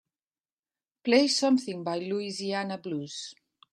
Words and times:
Play 1.03 1.27
something 1.27 1.83
by 1.83 1.99
Louisiana 1.99 2.77
Blues 2.79 3.35